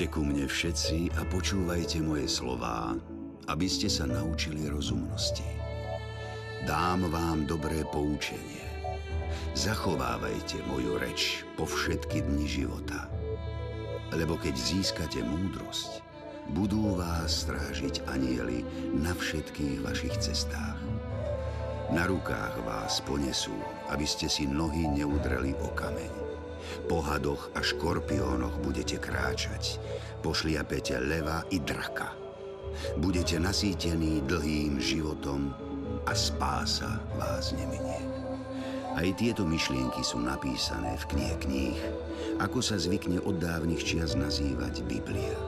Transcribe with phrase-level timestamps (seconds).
[0.00, 2.96] Poďte ku mne všetci a počúvajte moje slová,
[3.52, 5.44] aby ste sa naučili rozumnosti.
[6.64, 8.64] Dám vám dobré poučenie.
[9.52, 13.12] Zachovávajte moju reč po všetky dni života.
[14.16, 16.00] Lebo keď získate múdrosť,
[16.56, 18.64] budú vás strážiť anieli
[18.96, 20.80] na všetkých vašich cestách.
[21.92, 23.52] Na rukách vás ponesú,
[23.92, 26.29] aby ste si nohy neudreli o kameň.
[26.90, 29.78] Po hadoch a škorpiónoch budete kráčať,
[30.26, 32.10] pošliapete leva i draka.
[32.98, 35.54] Budete nasýtení dlhým životom
[36.02, 38.02] a spása vás neminie.
[38.98, 41.78] Aj tieto myšlienky sú napísané v knihe kníh,
[42.42, 45.38] ako sa zvykne od dávnych čias nazývať Biblia.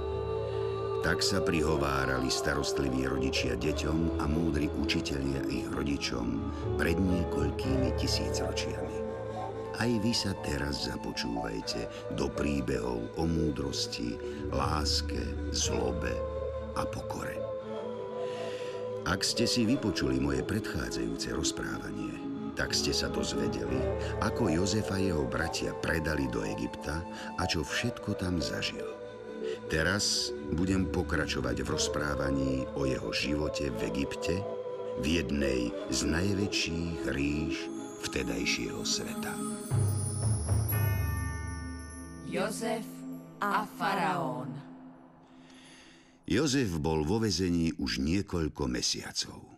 [1.02, 6.38] Tak sa prihovárali starostliví rodičia deťom a múdri učitelia ich rodičom
[6.78, 8.91] pred niekoľkými tisícročiami.
[9.80, 14.20] Aj vy sa teraz započúvajte do príbehov o múdrosti,
[14.52, 16.12] láske, zlobe
[16.76, 17.40] a pokore.
[19.08, 22.14] Ak ste si vypočuli moje predchádzajúce rozprávanie,
[22.52, 23.80] tak ste sa dozvedeli,
[24.20, 27.00] ako Jozefa a jeho bratia predali do Egypta
[27.40, 28.84] a čo všetko tam zažil.
[29.66, 34.38] Teraz budem pokračovať v rozprávaní o jeho živote v Egypte,
[35.00, 39.34] v jednej z najväčších ríš vtedajšieho sveta.
[42.26, 42.86] Jozef
[43.38, 44.50] a faraón
[46.22, 49.52] Jozef bol vo vezení už niekoľko mesiacov.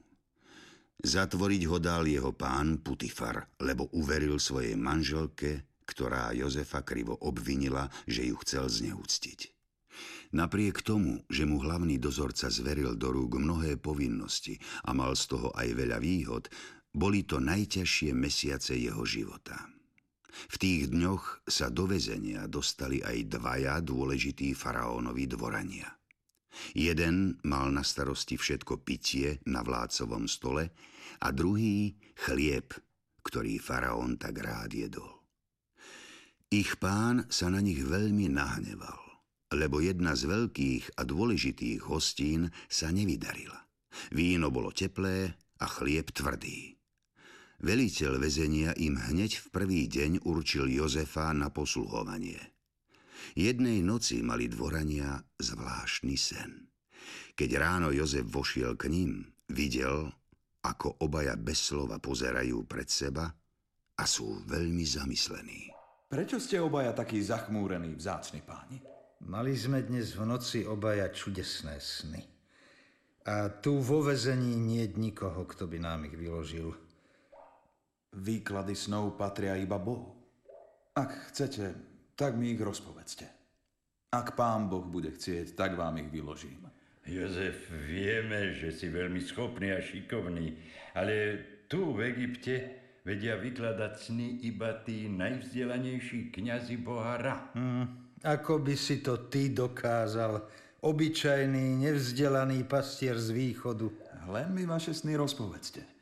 [1.04, 8.24] Zatvoriť ho dal jeho pán Putifar, lebo uveril svojej manželke, ktorá Jozefa krivo obvinila, že
[8.24, 9.52] ju chcel zneúctiť.
[10.34, 15.54] Napriek tomu, že mu hlavný dozorca zveril do rúk mnohé povinnosti a mal z toho
[15.54, 16.50] aj veľa výhod,
[16.94, 19.58] boli to najťažšie mesiace jeho života.
[20.50, 25.90] V tých dňoch sa do vezenia dostali aj dvaja dôležití faraónovi dvorania–
[26.74, 30.70] Jeden mal na starosti všetko pitie na vládcovom stole
[31.22, 32.70] a druhý chlieb,
[33.26, 35.10] ktorý faraón tak rád jedol.
[36.54, 39.00] Ich pán sa na nich veľmi nahneval,
[39.50, 43.58] lebo jedna z veľkých a dôležitých hostín sa nevydarila.
[44.14, 46.73] Víno bolo teplé a chlieb tvrdý.
[47.64, 52.36] Veliteľ väzenia im hneď v prvý deň určil Jozefa na posluhovanie–
[53.34, 56.70] Jednej noci mali dvorania zvláštny sen.
[57.34, 60.06] Keď ráno Jozef vošiel k ním, videl,
[60.62, 63.26] ako obaja bez slova pozerajú pred seba
[63.98, 65.72] a sú veľmi zamyslení.
[66.06, 68.78] Prečo ste obaja takí zachmúrení, vzácni páni?
[69.26, 72.22] Mali sme dnes v noci obaja čudesné sny.
[73.24, 76.76] A tu vo vezení nie je nikoho, kto by nám ich vyložil.
[78.14, 80.14] Výklady snov patria iba Bohu.
[80.94, 81.74] Ak chcete,
[82.14, 83.26] tak mi ich rozpovedzte.
[84.14, 86.70] Ak pán Boh bude chcieť, tak vám ich vyložím.
[87.04, 90.56] Jozef, vieme, že si veľmi schopný a šikovný,
[90.96, 91.36] ale
[91.68, 92.54] tu v Egypte
[93.04, 97.36] vedia vykladať sny iba tí najvzdelanejší kňazi boha Ra.
[97.52, 100.40] Hmm, ako by si to ty dokázal,
[100.80, 103.92] obyčajný, nevzdelaný pastier z východu.
[104.24, 105.93] Len mi vaše sny rozpovedzte.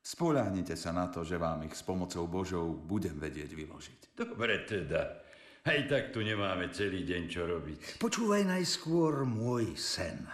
[0.00, 4.00] Spoľahnite sa na to, že vám ich s pomocou Božou budem vedieť vyložiť.
[4.16, 5.20] Dobre teda.
[5.60, 8.00] Aj tak tu nemáme celý deň čo robiť.
[8.00, 10.24] Počúvaj najskôr môj sen.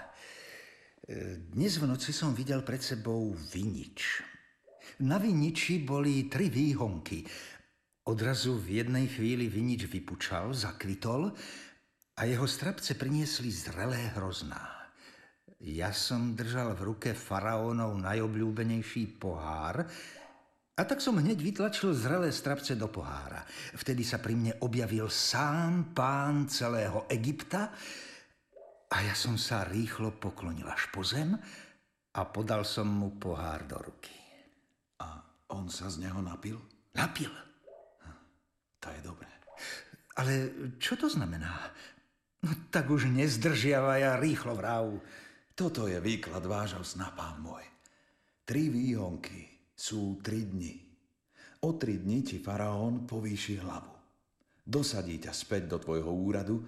[1.02, 4.22] E, dnes v noci som videl pred sebou vinič.
[5.02, 7.26] Na viniči boli tri výhonky.
[8.06, 11.34] Odrazu v jednej chvíli vinič vypučal, zakvitol
[12.14, 14.75] a jeho strapce priniesli zrelé hrozná.
[15.66, 19.82] Ja som držal v ruke faraónov najobľúbenejší pohár,
[20.76, 23.40] a tak som hneď vytlačil zrelé strapce do pohára.
[23.80, 27.72] Vtedy sa pri mne objavil sám pán celého Egypta
[28.92, 31.32] a ja som sa rýchlo poklonil až po zem
[32.12, 34.12] a podal som mu pohár do ruky.
[35.00, 35.16] A
[35.56, 36.60] on sa z neho napil?
[36.92, 37.32] Napil.
[38.84, 39.32] To je dobré.
[40.20, 40.32] Ale
[40.76, 41.72] čo to znamená?
[42.44, 44.92] No tak už nezdržiavaj a rýchlo vrav.
[45.56, 47.64] Toto je výklad vášho sna, pán môj.
[48.44, 50.76] Tri výhonky, sú tri dni.
[51.64, 53.94] O tri dni ti faraón povýši hlavu.
[54.60, 56.60] Dosadí ťa späť do tvojho úradu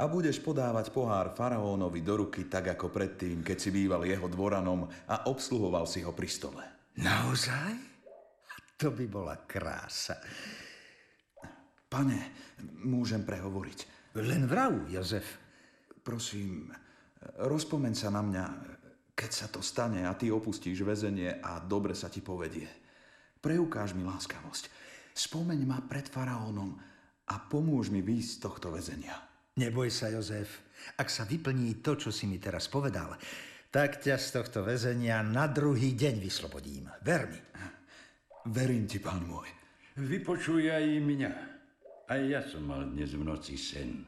[0.00, 4.88] a budeš podávať pohár faraónovi do ruky tak ako predtým, keď si býval jeho dvoranom
[4.88, 6.64] a obsluhoval si ho pri stole.
[6.96, 7.72] Naozaj?
[8.80, 10.16] To by bola krása.
[11.92, 12.20] Pane,
[12.88, 13.78] môžem prehovoriť.
[14.16, 15.36] Len vrav, Jozef.
[16.00, 16.72] Prosím,
[17.20, 18.44] rozpomeň sa na mňa,
[19.12, 22.68] keď sa to stane a ty opustíš väzenie a dobre sa ti povedie,
[23.40, 24.64] preukáž mi láskavosť.
[25.12, 26.76] Spomeň ma pred faraónom
[27.28, 29.16] a pomôž mi výjsť z tohto väzenia.
[29.60, 30.64] Neboj sa, Jozef.
[30.96, 33.12] Ak sa vyplní to, čo si mi teraz povedal,
[33.68, 36.88] tak ťa z tohto väzenia na druhý deň vyslobodím.
[37.04, 37.40] Ver mi.
[38.48, 39.46] Verím ti, pán môj.
[40.00, 41.32] Vypočuj aj mňa.
[42.08, 44.00] Aj ja som mal dnes v noci sen.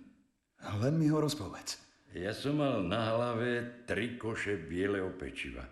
[0.62, 1.91] Len mi ho rozpovedz.
[2.12, 5.64] Ja som mal na hlave tri koše bieleho pečiva.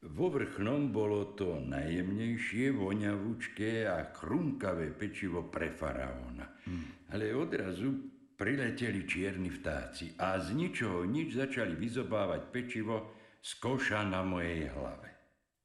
[0.00, 6.46] Vo vrchnom bolo to najjemnejšie, voňavúčké a chrumkavé pečivo pre faraóna.
[6.64, 7.10] Hmm.
[7.10, 7.90] Ale odrazu
[8.38, 15.10] prileteli čierni vtáci a z ničoho nič začali vyzobávať pečivo z koša na mojej hlave.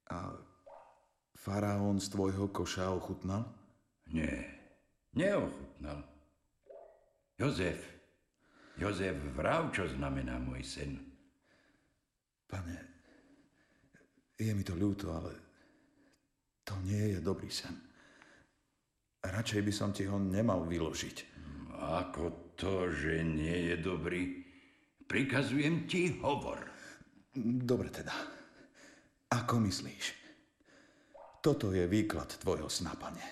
[0.10, 0.36] A
[1.38, 3.46] faraón z tvojho koša ochutnal?
[4.10, 4.42] Nie,
[5.16, 6.04] neochutnal.
[7.40, 7.95] Jozef,
[8.76, 11.00] Jozef, vrav, čo znamená môj sen.
[12.46, 12.78] Pane,
[14.36, 15.32] je mi to ľúto, ale
[16.68, 17.72] to nie je dobrý sen.
[19.24, 21.18] Radšej by som ti ho nemal vyložiť.
[21.76, 24.44] Ako to, že nie je dobrý?
[25.08, 26.60] Prikazujem ti, hovor.
[27.36, 28.14] Dobre teda.
[29.32, 30.06] Ako myslíš?
[31.40, 33.24] Toto je výklad tvojho sna, pane.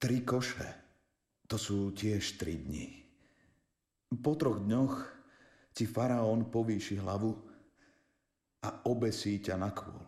[0.00, 0.68] Tri koše,
[1.46, 2.99] to sú tiež tri dni.
[4.10, 4.94] Po troch dňoch
[5.70, 7.30] ti faraón povýši hlavu
[8.66, 10.02] a obesí ťa na kôl.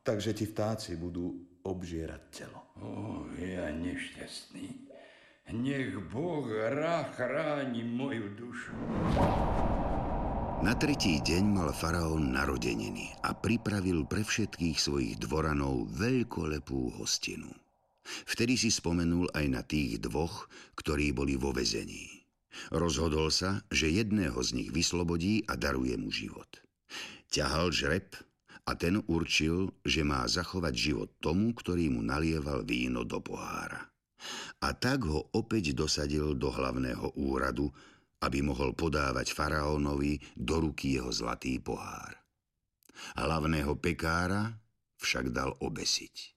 [0.00, 2.72] Takže ti vtáci budú obžierať telo.
[2.80, 4.88] O, ja nešťastný.
[5.52, 8.74] Nech Boh rá chráni moju dušu.
[10.64, 17.52] Na tretí deň mal faraón narodeniny a pripravil pre všetkých svojich dvoranov veľkolepú hostinu.
[18.26, 22.25] Vtedy si spomenul aj na tých dvoch, ktorí boli vo vezení.
[22.72, 26.48] Rozhodol sa, že jedného z nich vyslobodí a daruje mu život–
[27.30, 28.14] ťahal žreb
[28.66, 33.92] a ten určil, že má zachovať život tomu, ktorý mu nalieval víno do pohára.
[34.64, 37.70] A tak ho opäť dosadil do hlavného úradu,
[38.24, 42.16] aby mohol podávať faraónovi do ruky jeho zlatý pohár.
[43.20, 44.56] Hlavného pekára
[44.98, 46.32] však dal obesiť.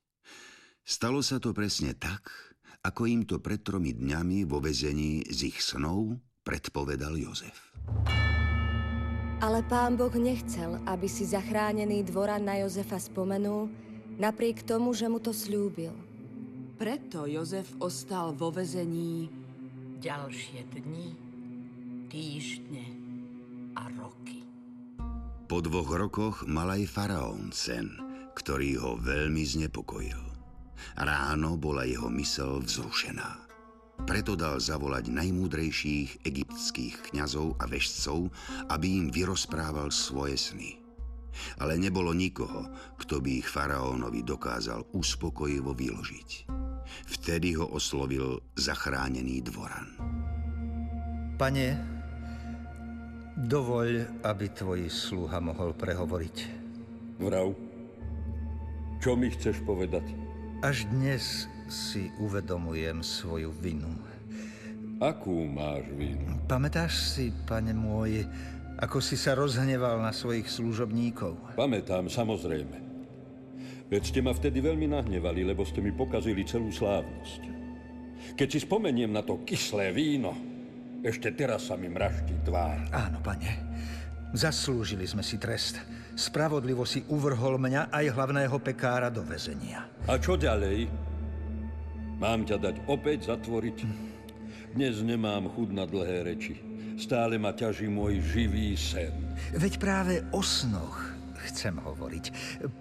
[0.84, 2.28] Stalo sa to presne tak,
[2.90, 7.70] ako im to pred tromi dňami vo vezení z ich snov predpovedal Jozef.
[9.40, 13.70] Ale pán Boh nechcel, aby si zachránený dvoran na Jozefa spomenul,
[14.18, 15.94] napriek tomu, že mu to slúbil.
[16.76, 19.30] Preto Jozef ostal vo vezení
[20.02, 21.08] ďalšie dni,
[22.10, 22.86] týždne
[23.78, 24.44] a roky.
[25.46, 27.96] Po dvoch rokoch mal aj faraón sen,
[28.36, 30.29] ktorý ho veľmi znepokojil.
[30.96, 33.50] Ráno bola jeho mysel vzrušená.
[34.08, 38.32] Preto dal zavolať najmúdrejších egyptských kňazov a vešcov,
[38.72, 40.80] aby im vyrozprával svoje sny.
[41.60, 42.68] Ale nebolo nikoho,
[43.00, 46.30] kto by ich faraónovi dokázal uspokojivo vyložiť.
[47.06, 49.88] Vtedy ho oslovil zachránený dvoran.
[51.40, 51.68] Pane,
[53.40, 56.38] dovoľ, aby tvoj sluha mohol prehovoriť.
[57.20, 57.56] Vrav,
[59.00, 60.29] čo mi chceš povedať?
[60.60, 63.88] Až dnes si uvedomujem svoju vinu.
[65.00, 66.36] Akú máš vinu?
[66.52, 68.28] Pamätáš si, pane môj,
[68.76, 71.56] ako si sa rozhneval na svojich služobníkov?
[71.56, 72.76] Pamätám, samozrejme.
[73.88, 77.42] Veď ste ma vtedy veľmi nahnevali, lebo ste mi pokazili celú slávnosť.
[78.36, 80.36] Keď si spomeniem na to kyslé víno,
[81.08, 82.84] ešte teraz sa mi mraští tvár.
[82.92, 83.64] Áno, pane.
[84.36, 85.80] Zaslúžili sme si trest.
[86.20, 89.88] Spravodlivo si uvrhol mňa aj hlavného pekára do väzenia.
[90.04, 90.92] A čo ďalej?
[92.20, 93.78] Mám ťa dať opäť zatvoriť?
[94.76, 96.60] Dnes nemám chud na dlhé reči.
[97.00, 99.16] Stále ma ťaží môj živý sen.
[99.56, 101.00] Veď práve o snoch
[101.48, 102.26] chcem hovoriť.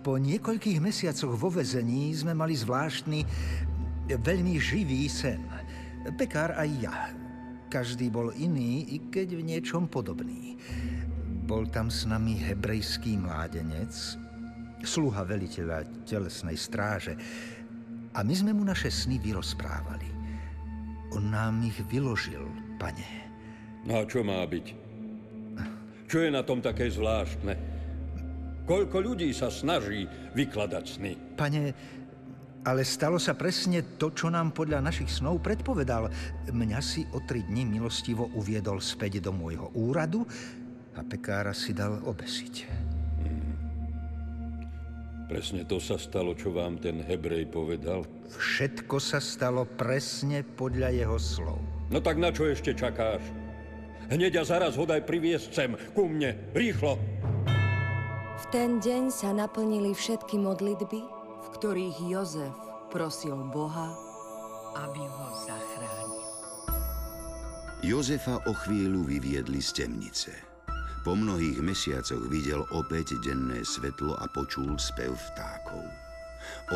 [0.02, 3.22] Po niekoľkých mesiacoch vo vezení sme mali zvláštny,
[4.18, 5.46] veľmi živý sen.
[6.18, 7.14] Pekár aj ja.
[7.70, 10.58] Každý bol iný, i keď v niečom podobný.
[11.48, 13.88] Bol tam s nami hebrejský mládenec,
[14.84, 17.16] sluha veliteľa telesnej stráže,
[18.12, 20.12] a my sme mu naše sny vyrozprávali.
[21.16, 22.44] On nám ich vyložil,
[22.76, 23.32] pane.
[23.88, 24.66] No a čo má byť?
[26.04, 27.56] Čo je na tom také zvláštne?
[28.68, 30.04] Koľko ľudí sa snaží
[30.36, 31.12] vykladať sny?
[31.40, 31.72] Pane,
[32.68, 36.12] ale stalo sa presne to, čo nám podľa našich snov predpovedal.
[36.52, 40.28] Mňa si o tri dni milostivo uviedol späť do môjho úradu
[40.98, 42.66] a pekára si dal obesiť.
[45.28, 48.02] Presne to sa stalo, čo vám ten Hebrej povedal?
[48.32, 51.60] Všetko sa stalo presne podľa jeho slov.
[51.92, 53.20] No tak na čo ešte čakáš?
[54.08, 56.96] Hneď a zaraz ho daj priviesť sem, ku mne, rýchlo!
[58.40, 61.00] V ten deň sa naplnili všetky modlitby,
[61.44, 62.56] v ktorých Jozef
[62.88, 63.92] prosil Boha,
[64.80, 66.24] aby ho zachránil.
[67.84, 70.47] Jozefa o chvíľu vyviedli z temnice.
[71.08, 75.80] Po mnohých mesiacoch videl opäť denné svetlo a počul spev vtákov.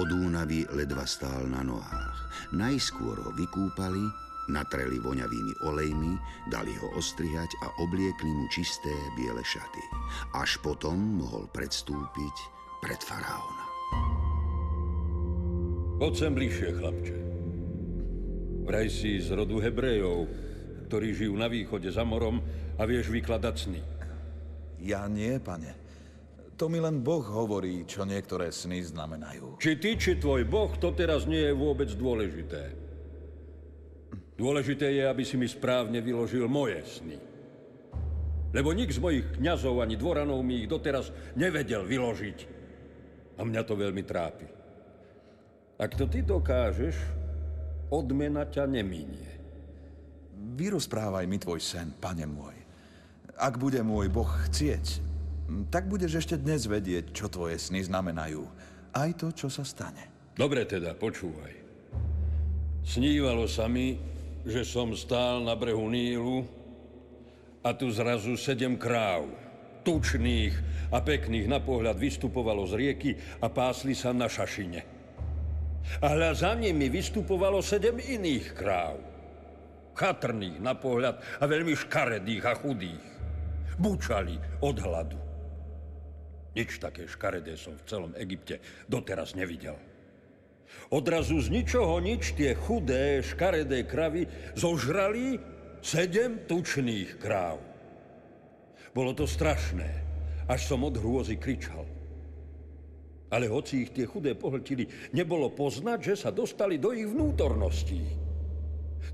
[0.00, 2.32] Od únavy ledva stál na nohách.
[2.56, 4.00] Najskôr ho vykúpali,
[4.48, 6.16] natreli voňavými olejmi,
[6.48, 8.88] dali ho ostrihať a obliekli mu čisté
[9.20, 9.84] biele šaty.
[10.32, 12.36] Až potom mohol predstúpiť
[12.80, 13.68] pred faraóna.
[16.00, 17.16] Poď sem bližšie, chlapče.
[18.64, 20.24] Vraj si z rodu Hebrejov,
[20.88, 22.40] ktorí žijú na východe za morom
[22.80, 24.01] a vieš vykladať sny.
[24.82, 25.78] Ja nie, pane.
[26.58, 29.58] To mi len Boh hovorí, čo niektoré sny znamenajú.
[29.58, 32.74] Či ty, či tvoj boh, to teraz nie je vôbec dôležité.
[34.38, 37.18] Dôležité je, aby si mi správne vyložil moje sny.
[38.52, 42.38] Lebo nik z mojich kňazov ani dvoranov mi ich doteraz nevedel vyložiť.
[43.38, 44.46] A mňa to veľmi trápi.
[45.82, 46.94] Ak to ty dokážeš,
[47.90, 49.34] odmena ťa neminie.
[50.52, 52.61] Vyrozprávaj mi tvoj sen, pane môj.
[53.42, 55.02] Ak bude môj Boh chcieť,
[55.66, 58.46] tak budeš ešte dnes vedieť, čo tvoje sny znamenajú.
[58.94, 60.30] Aj to, čo sa stane.
[60.38, 61.50] Dobre teda, počúvaj.
[62.86, 63.98] Snívalo sa mi,
[64.46, 66.46] že som stál na brehu Nílu
[67.66, 69.26] a tu zrazu sedem kráv,
[69.82, 70.54] tučných
[70.94, 73.10] a pekných na pohľad vystupovalo z rieky
[73.42, 74.86] a pásli sa na šašine.
[75.98, 79.12] A hľa za nimi vystupovalo sedem iných kráv
[79.92, 83.11] chatrných na pohľad a veľmi škaredých a chudých.
[83.78, 85.20] Bučali od hladu.
[86.52, 89.76] Nič také škaredé som v celom Egypte doteraz nevidel.
[90.92, 95.40] Odrazu z ničoho nič tie chudé, škaredé kravy zožrali
[95.80, 97.60] sedem tučných kráv.
[98.92, 99.88] Bolo to strašné,
[100.44, 101.88] až som od hrôzy kričal.
[103.32, 104.84] Ale hoci ich tie chudé pohltili,
[105.16, 108.04] nebolo poznať, že sa dostali do ich vnútorností.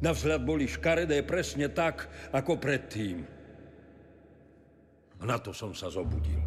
[0.03, 3.38] Navzhľad boli škaredé presne tak, ako predtým.
[5.19, 6.39] A na to som sa zobudil.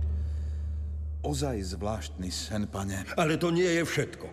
[1.21, 3.05] Ozaj zvláštny sen, pane.
[3.19, 4.27] Ale to nie je všetko.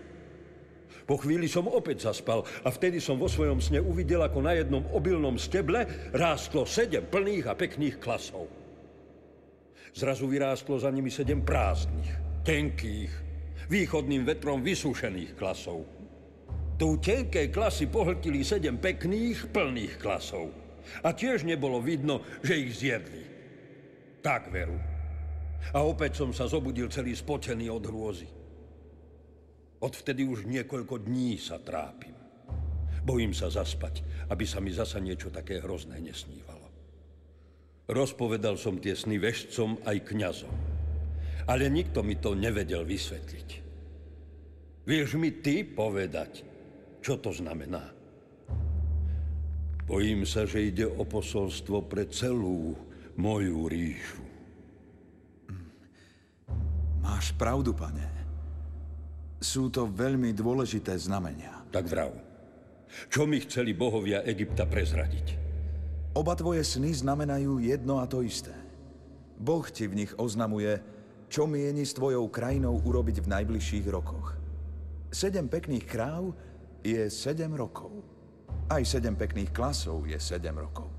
[1.08, 4.84] Po chvíli som opäť zaspal a vtedy som vo svojom sne uvidel, ako na jednom
[4.92, 8.44] obilnom steble rástlo sedem plných a pekných klasov.
[9.96, 13.12] Zrazu vyrástlo za nimi sedem prázdnych, tenkých,
[13.72, 15.84] východným vetrom vysúšených klasov.
[16.76, 20.52] Tu tenké klasy pohltili sedem pekných, plných klasov.
[21.04, 23.27] A tiež nebolo vidno, že ich zjedli.
[24.22, 24.78] Tak veru.
[25.74, 28.28] A opäť som sa zobudil celý spotený od hrôzy.
[29.78, 32.14] Odvtedy už niekoľko dní sa trápim.
[33.06, 36.66] Bojím sa zaspať, aby sa mi zasa niečo také hrozné nesnívalo.
[37.88, 40.56] Rozpovedal som tie sny vešcom aj kňazom.
[41.48, 43.48] Ale nikto mi to nevedel vysvetliť.
[44.84, 46.44] Vieš mi ty povedať,
[47.00, 47.88] čo to znamená?
[49.88, 52.76] Bojím sa, že ide o posolstvo pre celú
[53.18, 54.22] moju ríšu.
[57.02, 58.06] Máš pravdu, pane.
[59.42, 61.66] Sú to veľmi dôležité znamenia.
[61.74, 62.14] Tak vrav.
[63.10, 65.34] Čo mi chceli bohovia Egypta prezradiť?
[66.14, 68.54] Oba tvoje sny znamenajú jedno a to isté.
[69.38, 70.82] Boh ti v nich oznamuje,
[71.30, 74.34] čo mieni s tvojou krajinou urobiť v najbližších rokoch.
[75.14, 76.34] Sedem pekných kráv
[76.82, 77.92] je 7 rokov.
[78.66, 80.97] Aj 7 pekných klasov je 7 rokov.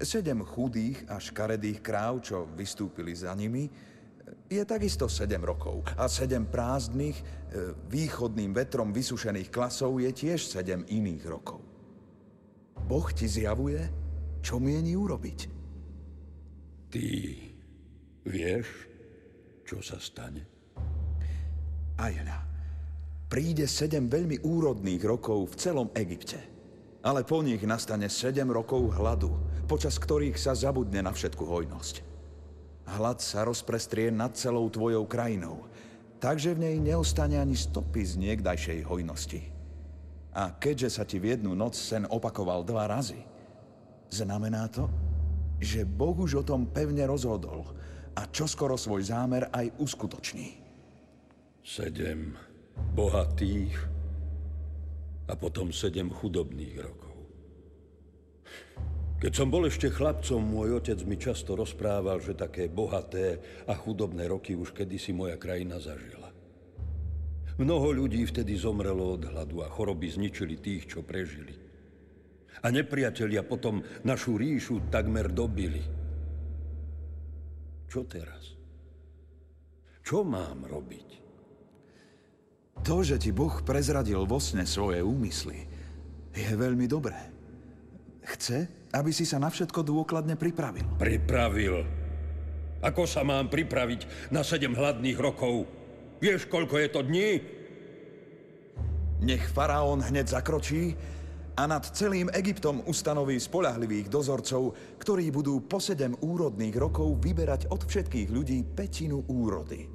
[0.00, 3.68] 7 chudých a škaredých kráv, čo vystúpili za nimi,
[4.46, 5.86] je takisto 7 rokov.
[5.96, 7.24] A 7 prázdnych, e,
[7.88, 11.60] východným vetrom vysušených klasov je tiež 7 iných rokov.
[12.86, 13.80] Boh ti zjavuje,
[14.44, 15.38] čo mieni urobiť.
[16.92, 17.06] Ty
[18.26, 18.66] vieš,
[19.66, 20.46] čo sa stane?
[21.96, 22.46] Ajna
[23.26, 26.38] príde sedem veľmi úrodných rokov v celom Egypte.
[27.06, 29.30] Ale po nich nastane sedem rokov hladu,
[29.66, 32.06] počas ktorých sa zabudne na všetku hojnosť.
[32.86, 35.66] Hlad sa rozprestrie nad celou tvojou krajinou,
[36.22, 39.42] takže v nej neostane ani stopy z niekdajšej hojnosti.
[40.38, 43.18] A keďže sa ti v jednu noc sen opakoval dva razy,
[44.06, 44.86] znamená to,
[45.58, 47.66] že Boh už o tom pevne rozhodol
[48.14, 50.62] a čoskoro svoj zámer aj uskutoční.
[51.66, 52.38] Sedem
[52.94, 53.74] bohatých
[55.26, 57.16] a potom sedem chudobných rokov.
[59.16, 64.28] Keď som bol ešte chlapcom, môj otec mi často rozprával, že také bohaté a chudobné
[64.28, 66.28] roky už kedysi moja krajina zažila.
[67.56, 71.56] Mnoho ľudí vtedy zomrelo od hladu a choroby zničili tých, čo prežili.
[72.60, 75.80] A nepriatelia potom našu ríšu takmer dobili.
[77.88, 78.52] Čo teraz?
[80.04, 81.08] Čo mám robiť?
[82.84, 85.64] To, že ti Boh prezradil vo sne svoje úmysly,
[86.36, 87.35] je veľmi dobré.
[88.26, 90.82] Chce, aby si sa na všetko dôkladne pripravil.
[90.98, 91.86] Pripravil?
[92.82, 95.70] Ako sa mám pripraviť na sedem hladných rokov?
[96.18, 97.30] Vieš, koľko je to dní?
[99.22, 100.92] Nech faraón hneď zakročí
[101.56, 107.80] a nad celým Egyptom ustanoví spolahlivých dozorcov, ktorí budú po sedem úrodných rokov vyberať od
[107.86, 109.88] všetkých ľudí petinu úrody.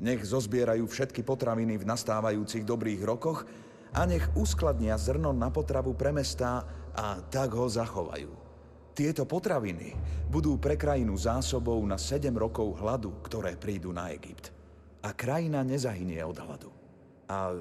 [0.00, 3.44] Nech zozbierajú všetky potraviny v nastávajúcich dobrých rokoch
[3.92, 8.32] a nech uskladnia zrno na potravu pre mestá a tak ho zachovajú.
[8.92, 9.96] Tieto potraviny
[10.28, 14.52] budú pre krajinu zásobou na 7 rokov hladu, ktoré prídu na Egypt.
[15.00, 16.70] A krajina nezahynie od hladu.
[17.32, 17.56] A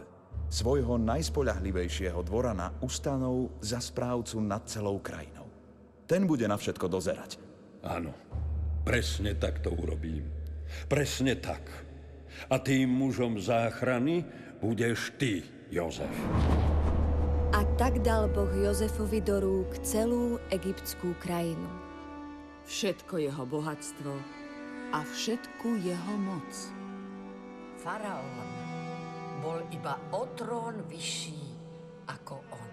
[0.52, 5.48] svojho najspoľahlivejšieho dvorana ustanov za správcu nad celou krajinou.
[6.04, 7.40] Ten bude na všetko dozerať.
[7.88, 8.12] Áno,
[8.84, 10.28] presne tak to urobím.
[10.92, 11.64] Presne tak.
[12.52, 14.28] A tým mužom záchrany
[14.60, 16.12] budeš ty, Jozef.
[17.52, 21.68] A tak dal Boh Jozefovi do rúk celú egyptskú krajinu.
[22.64, 24.16] Všetko jeho bohatstvo
[24.96, 26.48] a všetku jeho moc.
[27.76, 28.48] Faraón
[29.44, 31.44] bol iba o trón vyšší
[32.08, 32.72] ako on.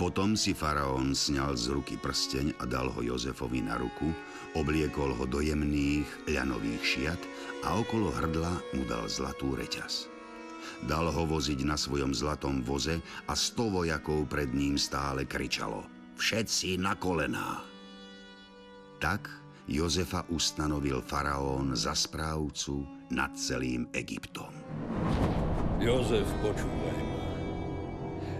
[0.00, 4.08] Potom si faraón sňal z ruky prsteň a dal ho Jozefovi na ruku,
[4.56, 7.20] obliekol ho do jemných ľanových šiat
[7.68, 10.13] a okolo hrdla mu dal zlatú reťaz.
[10.84, 16.78] Dal ho voziť na svojom zlatom voze a sto vojakov pred ním stále kričalo Všetci
[16.78, 17.66] na kolená!
[19.02, 19.26] Tak
[19.66, 24.52] Jozefa ustanovil faraón za správcu nad celým Egyptom.
[25.82, 27.22] Jozef, počúvaj ma.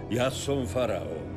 [0.07, 1.29] Ja som faraón,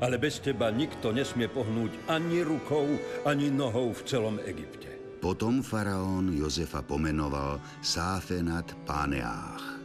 [0.00, 2.88] ale bez teba nikto nesmie pohnúť ani rukou,
[3.28, 4.88] ani nohou v celom Egypte.
[5.20, 9.75] Potom faraón Jozefa pomenoval Sáfenat Páneách,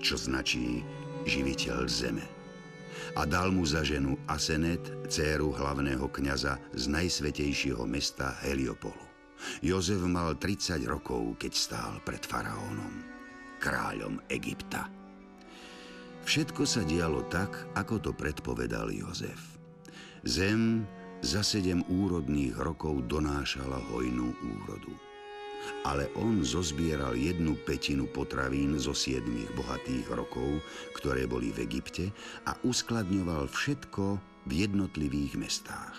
[0.00, 0.82] čo značí
[1.28, 2.26] živiteľ zeme.
[3.14, 9.06] A dal mu za ženu Asenet, dceru hlavného kňaza z najsvetejšieho mesta Heliopolu.
[9.64, 13.10] Jozef mal 30 rokov, keď stál pred faraónom
[13.60, 14.88] kráľom Egypta.
[16.24, 19.60] Všetko sa dialo tak, ako to predpovedal Jozef.
[20.24, 20.84] Zem
[21.20, 25.09] za sedem úrodných rokov donášala hojnú úrodu.
[25.84, 30.60] Ale on zozbieral jednu petinu potravín zo siedmých bohatých rokov,
[30.92, 32.12] ktoré boli v Egypte
[32.44, 35.96] a uskladňoval všetko v jednotlivých mestách.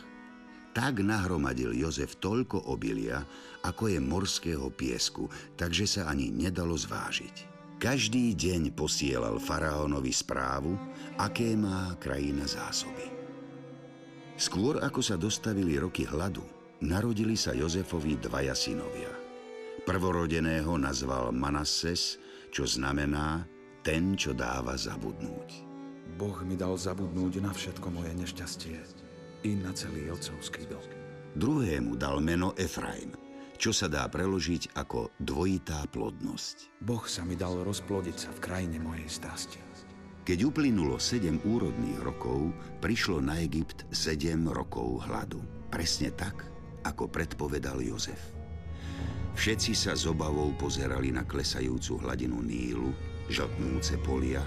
[0.71, 3.27] Tak nahromadil Jozef toľko obilia,
[3.67, 5.27] ako je morského piesku,
[5.59, 7.51] takže sa ani nedalo zvážiť.
[7.81, 10.77] Každý deň posielal faraónovi správu,
[11.17, 13.09] aké má krajina zásoby.
[14.37, 16.45] Skôr ako sa dostavili roky hladu,
[16.81, 19.20] narodili sa Jozefovi dvaja synovia.
[19.81, 22.21] Prvorodeného nazval Manasses,
[22.53, 23.49] čo znamená
[23.81, 25.49] ten, čo dáva zabudnúť.
[26.21, 28.77] Boh mi dal zabudnúť na všetko moje nešťastie
[29.41, 30.85] i na celý otcovský dom.
[31.33, 33.17] Druhému dal meno Efraim,
[33.57, 36.77] čo sa dá preložiť ako dvojitá plodnosť.
[36.85, 39.57] Boh sa mi dal rozplodiť sa v krajine mojej strasti.
[40.21, 42.53] Keď uplynulo sedem úrodných rokov,
[42.85, 45.41] prišlo na Egypt sedem rokov hladu.
[45.73, 46.45] Presne tak,
[46.85, 48.40] ako predpovedal Jozef.
[49.31, 52.91] Všetci sa s obavou pozerali na klesajúcu hladinu Nílu,
[53.31, 54.43] žltnúce polia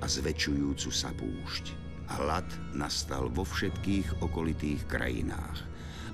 [0.00, 1.72] a zväčšujúcu sa púšť.
[2.06, 2.46] Hlad
[2.76, 5.66] nastal vo všetkých okolitých krajinách,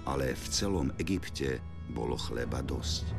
[0.08, 1.61] ale v celom Egypte
[1.92, 3.12] bolo chleba dosť.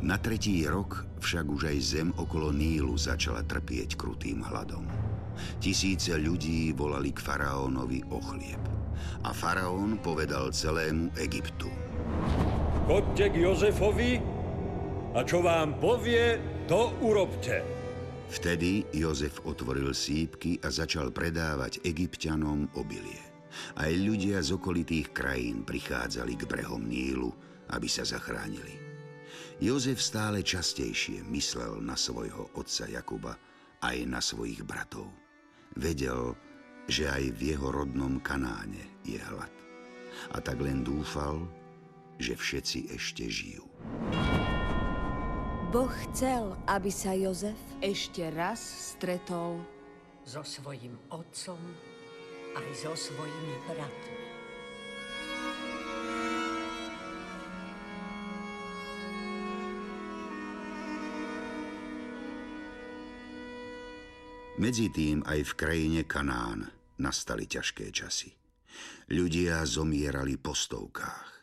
[0.00, 4.86] Na tretí rok však už aj zem okolo Nílu začala trpieť krutým hladom.
[5.60, 8.60] Tisíce ľudí volali k faraónovi o chlieb.
[9.24, 11.68] A faraón povedal celému Egyptu.
[12.86, 14.22] Chodte k Jozefovi
[15.10, 16.38] a čo vám povie,
[16.70, 17.58] to urobte.
[18.30, 23.18] Vtedy Jozef otvoril sípky a začal predávať egyptianom obilie.
[23.74, 27.34] Aj ľudia z okolitých krajín prichádzali k brehom Nílu,
[27.74, 28.78] aby sa zachránili.
[29.58, 33.34] Jozef stále častejšie myslel na svojho otca Jakuba
[33.82, 35.10] aj na svojich bratov.
[35.74, 36.38] Vedel,
[36.86, 39.50] že aj v jeho rodnom Kanáne je hlad.
[40.30, 41.65] A tak len dúfal,
[42.16, 43.64] že všetci ešte žijú.
[45.74, 48.62] Boh chcel, aby sa Jozef ešte raz
[48.96, 49.60] stretol
[50.24, 51.58] so svojim otcom
[52.56, 54.26] aj so svojimi bratmi.
[64.56, 68.32] Medzi tým aj v krajine Kanán nastali ťažké časy.
[69.12, 71.35] Ľudia zomierali po stovkách.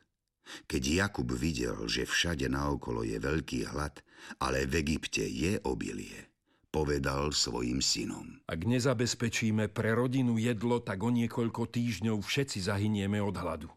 [0.67, 4.03] Keď Jakub videl, že všade naokolo je veľký hlad,
[4.43, 6.29] ale v Egypte je obilie,
[6.71, 8.39] povedal svojim synom.
[8.47, 13.69] Ak nezabezpečíme pre rodinu jedlo, tak o niekoľko týždňov všetci zahynieme od hladu.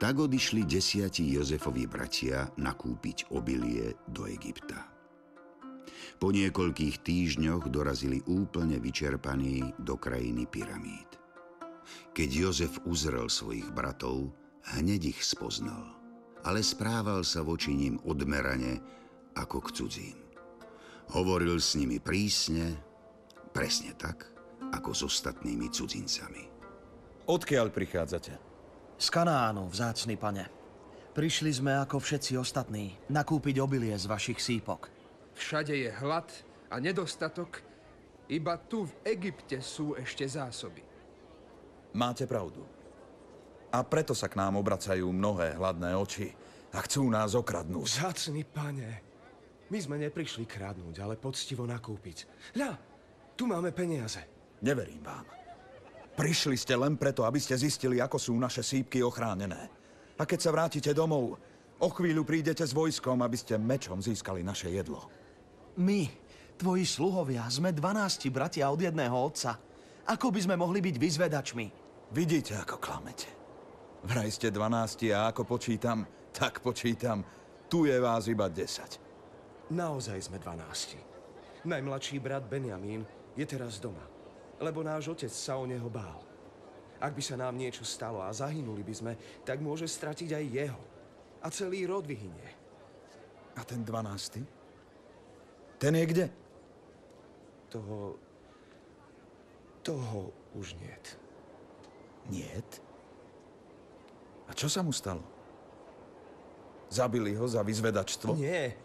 [0.00, 4.88] Tak odišli desiatí Jozefovi bratia nakúpiť obilie do Egypta.
[6.16, 11.20] Po niekoľkých týždňoch dorazili úplne vyčerpaní do krajiny pyramíd.
[12.16, 14.32] Keď Jozef uzrel svojich bratov,
[14.76, 15.96] hneď ich spoznal,
[16.44, 18.80] ale správal sa voči ním odmerane
[19.36, 20.18] ako k cudzím.
[21.10, 22.76] Hovoril s nimi prísne,
[23.50, 24.30] presne tak,
[24.70, 26.46] ako s ostatnými cudzincami.
[27.26, 28.32] Odkiaľ prichádzate?
[29.00, 30.46] Z Kanánu, vzácny pane.
[31.10, 34.86] Prišli sme ako všetci ostatní nakúpiť obilie z vašich sípok.
[35.34, 36.30] Všade je hlad
[36.70, 37.64] a nedostatok,
[38.30, 40.86] iba tu v Egypte sú ešte zásoby.
[41.98, 42.62] Máte pravdu.
[43.70, 46.34] A preto sa k nám obracajú mnohé hladné oči
[46.74, 47.86] a chcú nás okradnúť.
[47.86, 48.90] Vzácny pane,
[49.70, 52.26] my sme neprišli kradnúť, ale poctivo nakúpiť.
[52.58, 52.70] Ľa,
[53.38, 54.18] tu máme peniaze.
[54.66, 55.26] Neverím vám.
[56.18, 59.70] Prišli ste len preto, aby ste zistili, ako sú naše sípky ochránené.
[60.20, 61.38] A keď sa vrátite domov,
[61.80, 65.08] o chvíľu prídete s vojskom, aby ste mečom získali naše jedlo.
[65.80, 66.10] My,
[66.60, 69.56] tvoji sluhovia, sme 12 bratia od jedného otca.
[70.10, 71.66] Ako by sme mohli byť vyzvedačmi?
[72.12, 73.39] Vidíte, ako klamete.
[74.00, 77.20] Vraj ste 12 a ako počítam, tak počítam,
[77.68, 79.76] tu je vás iba 10.
[79.76, 80.96] Naozaj sme dvanácti.
[81.68, 83.04] Najmladší brat Benjamín
[83.36, 84.02] je teraz doma,
[84.56, 86.24] lebo náš otec sa o neho bál.
[87.00, 89.12] Ak by sa nám niečo stalo a zahynuli by sme,
[89.44, 90.82] tak môže stratiť aj jeho.
[91.44, 92.48] A celý rod vyhynie.
[93.56, 94.40] A ten dvanácty?
[95.80, 96.26] Ten je kde?
[97.68, 98.16] Toho...
[99.80, 101.16] Toho už niet.
[102.28, 102.59] Niet?
[104.60, 105.24] Čo sa mu stalo?
[106.92, 108.36] Zabili ho za vyzvedačstvo?
[108.36, 108.76] Nie,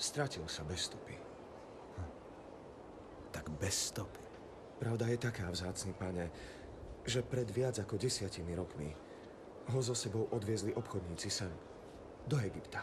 [0.00, 1.12] Stratil sa bez stopy.
[1.12, 2.10] Hm.
[3.36, 4.24] Tak bez stopy.
[4.80, 6.32] Pravda je taká, vzácný pane,
[7.04, 8.96] že pred viac ako desiatimi rokmi
[9.68, 11.52] ho so sebou odviezli obchodníci sem,
[12.24, 12.80] do Egypta.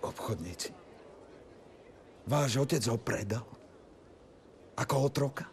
[0.00, 0.72] Obchodníci?
[2.24, 3.44] Váš otec ho predal?
[4.80, 5.44] Ako otroka?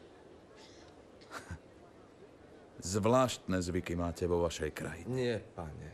[2.80, 5.12] Zvláštne zvyky máte vo vašej krajine.
[5.12, 5.92] Nie, pane.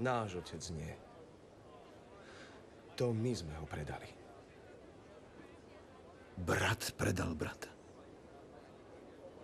[0.00, 0.92] Náš otec nie.
[2.96, 4.08] To my sme ho predali.
[6.36, 7.68] Brat predal brata.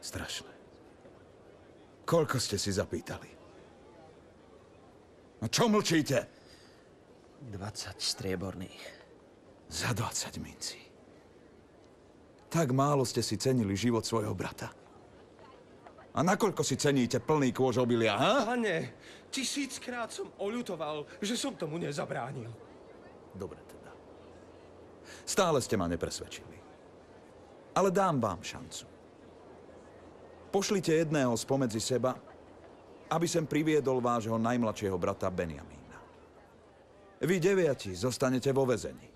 [0.01, 0.53] Strašné.
[2.09, 3.31] Koľko ste si zapýtali?
[5.40, 6.18] No čo mlčíte?
[7.49, 8.85] 20 strieborných.
[9.68, 10.81] Za 20 mincí.
[12.53, 14.82] Tak málo ste si cenili život svojho brata.
[16.12, 18.44] A nakoľko si ceníte plný kôž obilia, ha?
[18.44, 19.01] Pane,
[19.33, 22.53] tisíckrát som oľutoval, že som tomu nezabránil.
[23.33, 23.90] Dobre teda.
[25.25, 26.57] Stále ste ma nepresvedčili.
[27.72, 28.85] Ale dám vám šancu.
[30.53, 32.12] Pošlite jedného spomedzi seba,
[33.09, 35.96] aby sem priviedol vášho najmladšieho brata Benjamína.
[37.25, 39.09] Vy deviati zostanete vo vezení.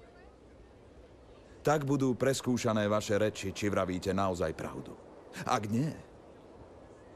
[1.61, 4.96] Tak budú preskúšané vaše reči, či vravíte naozaj pravdu.
[5.44, 5.92] Ak nie,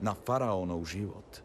[0.00, 1.44] na faraónov život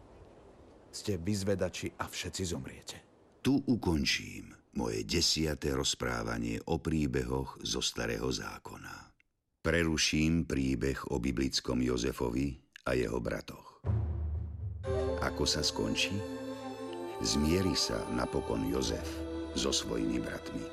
[0.92, 2.96] ste vyzvedači a všetci zomriete.
[3.44, 9.12] Tu ukončím moje desiaté rozprávanie o príbehoch zo Starého zákona.
[9.60, 13.82] Preruším príbeh o biblickom Jozefovi a jeho bratoch.
[15.20, 16.14] Ako sa skončí?
[17.24, 19.08] Zmieri sa napokon Jozef
[19.56, 20.64] so svojimi bratmi.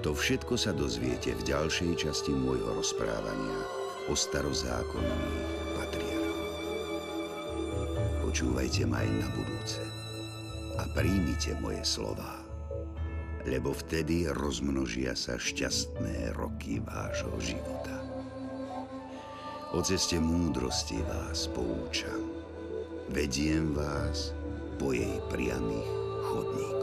[0.00, 3.60] To všetko sa dozviete v ďalšej časti môjho rozprávania
[4.08, 5.57] o starozákonných.
[8.28, 9.80] Počúvajte ma aj na budúce
[10.76, 12.44] a príjmite moje slová
[13.48, 17.96] lebo vtedy rozmnožia sa šťastné roky vášho života.
[19.72, 22.28] O ceste múdrosti vás poučam.
[23.08, 24.36] Vediem vás
[24.76, 25.88] po jej priamých
[26.28, 26.77] chodníkoch.